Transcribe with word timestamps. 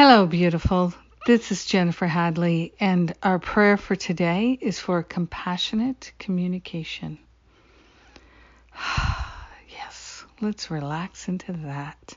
Hello, 0.00 0.26
beautiful. 0.26 0.94
This 1.26 1.50
is 1.50 1.64
Jennifer 1.64 2.06
Hadley, 2.06 2.72
and 2.78 3.12
our 3.20 3.40
prayer 3.40 3.76
for 3.76 3.96
today 3.96 4.56
is 4.60 4.78
for 4.78 5.02
compassionate 5.02 6.12
communication. 6.20 7.18
yes, 9.68 10.24
let's 10.40 10.70
relax 10.70 11.26
into 11.26 11.52
that. 11.52 12.16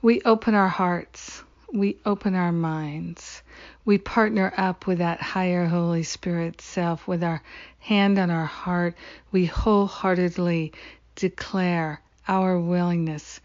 We 0.00 0.22
open 0.22 0.54
our 0.54 0.70
hearts, 0.70 1.42
we 1.70 1.98
open 2.06 2.34
our 2.34 2.50
minds, 2.50 3.42
we 3.84 3.98
partner 3.98 4.50
up 4.56 4.86
with 4.86 4.96
that 4.96 5.20
higher 5.20 5.66
Holy 5.66 6.02
Spirit 6.02 6.62
self 6.62 7.06
with 7.06 7.22
our 7.22 7.42
hand 7.78 8.18
on 8.18 8.30
our 8.30 8.46
heart. 8.46 8.94
We 9.32 9.44
wholeheartedly 9.44 10.72
declare 11.14 12.00
our 12.26 12.58
willingness 12.58 13.42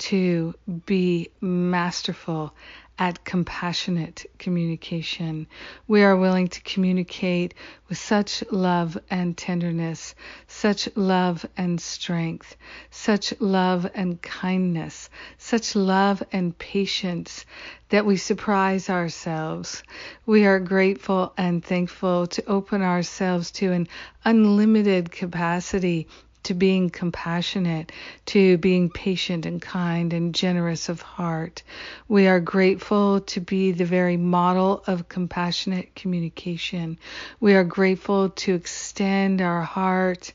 to 0.00 0.54
be 0.86 1.30
masterful 1.42 2.54
at 3.00 3.24
compassionate 3.24 4.26
communication. 4.38 5.46
We 5.88 6.02
are 6.02 6.16
willing 6.18 6.48
to 6.48 6.60
communicate 6.60 7.54
with 7.88 7.96
such 7.96 8.44
love 8.52 8.98
and 9.08 9.34
tenderness, 9.34 10.14
such 10.46 10.86
love 10.96 11.46
and 11.56 11.80
strength, 11.80 12.56
such 12.90 13.32
love 13.40 13.90
and 13.94 14.20
kindness, 14.20 15.08
such 15.38 15.74
love 15.74 16.22
and 16.30 16.56
patience 16.58 17.46
that 17.88 18.04
we 18.04 18.18
surprise 18.18 18.90
ourselves. 18.90 19.82
We 20.26 20.44
are 20.44 20.60
grateful 20.60 21.32
and 21.38 21.64
thankful 21.64 22.26
to 22.26 22.44
open 22.46 22.82
ourselves 22.82 23.50
to 23.52 23.72
an 23.72 23.88
unlimited 24.26 25.10
capacity 25.10 26.06
to 26.44 26.54
being 26.54 26.90
compassionate, 26.90 27.92
to 28.26 28.56
being 28.58 28.90
patient 28.90 29.46
and 29.46 29.60
kind 29.60 30.12
and 30.12 30.34
generous 30.34 30.88
of 30.88 31.02
heart. 31.02 31.62
We 32.08 32.26
are 32.26 32.40
grateful 32.40 33.20
to 33.20 33.40
be 33.40 33.72
the 33.72 33.84
very 33.84 34.16
model 34.16 34.82
of 34.86 35.08
compassionate 35.08 35.94
communication. 35.94 36.98
We 37.40 37.54
are 37.54 37.64
grateful 37.64 38.30
to 38.30 38.54
extend 38.54 39.40
our 39.40 39.62
heart 39.62 40.32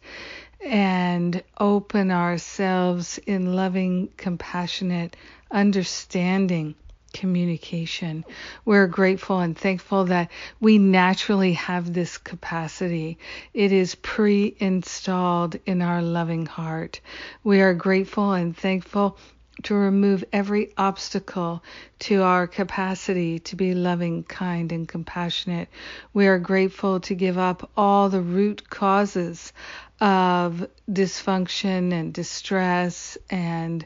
and 0.63 1.43
open 1.59 2.11
ourselves 2.11 3.19
in 3.19 3.55
loving, 3.55 4.09
compassionate 4.17 5.15
understanding 5.51 6.75
communication. 7.15 8.25
We're 8.65 8.87
grateful 8.87 9.39
and 9.39 9.57
thankful 9.57 10.03
that 10.05 10.29
we 10.59 10.77
naturally 10.77 11.53
have 11.53 11.93
this 11.93 12.17
capacity. 12.17 13.17
It 13.53 13.71
is 13.71 13.95
pre 13.95 14.55
installed 14.59 15.55
in 15.65 15.81
our 15.81 16.01
loving 16.01 16.45
heart. 16.45 16.99
We 17.43 17.61
are 17.61 17.73
grateful 17.73 18.33
and 18.33 18.55
thankful 18.55 19.17
to 19.63 19.73
remove 19.73 20.25
every 20.33 20.73
obstacle 20.77 21.63
to 21.99 22.21
our 22.21 22.47
capacity 22.47 23.39
to 23.39 23.55
be 23.55 23.73
loving, 23.73 24.23
kind, 24.23 24.73
and 24.73 24.85
compassionate. 24.85 25.69
We 26.13 26.27
are 26.27 26.37
grateful 26.37 26.99
to 26.99 27.15
give 27.15 27.37
up 27.37 27.71
all 27.77 28.09
the 28.09 28.19
root 28.19 28.69
causes 28.69 29.53
of 30.01 30.67
dysfunction 30.91 31.93
and 31.93 32.13
distress 32.13 33.17
and 33.29 33.85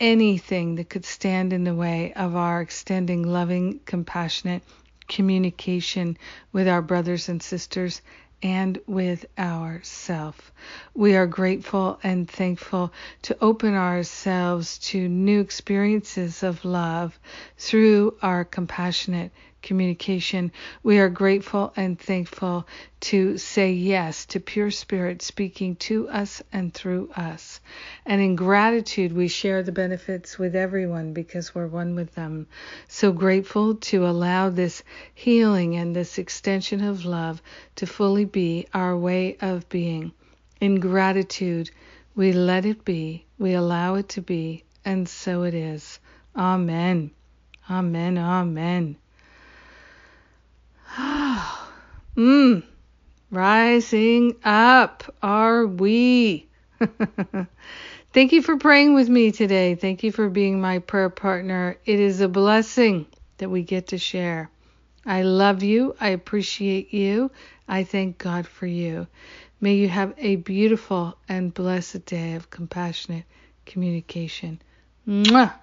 anything 0.00 0.76
that 0.76 0.88
could 0.88 1.04
stand 1.04 1.52
in 1.52 1.64
the 1.64 1.74
way 1.74 2.12
of 2.14 2.36
our 2.36 2.60
extending 2.60 3.22
loving, 3.22 3.80
compassionate 3.84 4.62
communication 5.08 6.16
with 6.52 6.68
our 6.68 6.82
brothers 6.82 7.28
and 7.28 7.42
sisters 7.42 8.02
and 8.42 8.78
with 8.86 9.26
ourself. 9.38 10.52
We 10.94 11.16
are 11.16 11.26
grateful 11.26 11.98
and 12.02 12.30
thankful 12.30 12.92
to 13.22 13.36
open 13.40 13.74
ourselves 13.74 14.78
to 14.78 15.08
new 15.08 15.40
experiences 15.40 16.42
of 16.42 16.64
love 16.64 17.18
through 17.56 18.16
our 18.22 18.44
compassionate 18.44 19.32
communication. 19.68 20.50
We 20.82 20.98
are 20.98 21.10
grateful 21.10 21.74
and 21.76 22.00
thankful 22.00 22.66
to 23.00 23.36
say 23.36 23.72
yes 23.72 24.24
to 24.26 24.40
pure 24.40 24.70
spirit 24.70 25.20
speaking 25.20 25.76
to 25.76 26.08
us 26.08 26.42
and 26.54 26.72
through 26.72 27.10
us. 27.14 27.60
And 28.06 28.22
in 28.22 28.34
gratitude, 28.34 29.12
we 29.12 29.28
share 29.28 29.62
the 29.62 29.70
benefits 29.70 30.38
with 30.38 30.56
everyone 30.56 31.12
because 31.12 31.54
we're 31.54 31.66
one 31.66 31.94
with 31.94 32.14
them. 32.14 32.46
So 32.88 33.12
grateful 33.12 33.74
to 33.74 34.06
allow 34.06 34.48
this 34.48 34.82
healing 35.14 35.76
and 35.76 35.94
this 35.94 36.16
extension 36.16 36.82
of 36.82 37.04
love 37.04 37.42
to 37.76 37.86
fully 37.86 38.24
be 38.24 38.66
our 38.72 38.96
way 38.96 39.36
of 39.42 39.68
being. 39.68 40.12
In 40.62 40.80
gratitude, 40.80 41.70
we 42.16 42.32
let 42.32 42.64
it 42.64 42.86
be, 42.86 43.26
we 43.38 43.52
allow 43.52 43.96
it 43.96 44.08
to 44.08 44.22
be, 44.22 44.64
and 44.82 45.06
so 45.06 45.42
it 45.42 45.52
is. 45.52 46.00
Amen. 46.34 47.10
Amen. 47.70 48.16
Amen. 48.16 48.96
Mmm. 52.18 52.64
Rising 53.30 54.34
up 54.42 55.04
are 55.22 55.64
we. 55.66 56.48
Thank 58.12 58.32
you 58.32 58.42
for 58.42 58.56
praying 58.56 58.94
with 58.94 59.08
me 59.08 59.30
today. 59.30 59.76
Thank 59.76 60.02
you 60.02 60.10
for 60.10 60.28
being 60.28 60.60
my 60.60 60.80
prayer 60.80 61.10
partner. 61.10 61.76
It 61.84 62.00
is 62.00 62.20
a 62.20 62.28
blessing 62.28 63.06
that 63.36 63.50
we 63.50 63.62
get 63.62 63.88
to 63.88 63.98
share. 63.98 64.50
I 65.06 65.22
love 65.22 65.62
you. 65.62 65.94
I 66.00 66.08
appreciate 66.08 66.92
you. 66.92 67.30
I 67.68 67.84
thank 67.84 68.18
God 68.18 68.48
for 68.48 68.66
you. 68.66 69.06
May 69.60 69.74
you 69.74 69.88
have 69.88 70.12
a 70.18 70.36
beautiful 70.36 71.16
and 71.28 71.54
blessed 71.54 72.04
day 72.04 72.34
of 72.34 72.50
compassionate 72.50 73.26
communication. 73.64 74.60
Mwah! 75.06 75.54